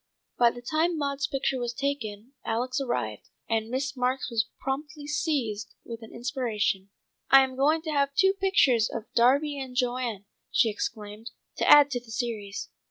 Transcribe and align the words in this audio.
By 0.39 0.49
the 0.49 0.63
time 0.63 0.97
Maud's 0.97 1.27
picture 1.27 1.59
was 1.59 1.75
taken 1.75 2.33
Alex 2.43 2.79
arrived, 2.81 3.29
and 3.47 3.69
Miss 3.69 3.95
Marks 3.95 4.31
was 4.31 4.47
promptly 4.59 5.05
seized 5.05 5.75
with 5.85 6.01
an 6.01 6.11
inspiration. 6.11 6.89
"I 7.29 7.43
am 7.43 7.55
going 7.55 7.83
to 7.83 7.91
have 7.91 8.15
two 8.15 8.33
pictures 8.33 8.89
of 8.89 9.03
Darby 9.13 9.59
and 9.59 9.75
Joan," 9.75 10.25
she 10.49 10.71
exclaimed, 10.71 11.29
"to 11.57 11.69
add 11.69 11.91
to 11.91 11.99
the 11.99 12.09
series. 12.09 12.69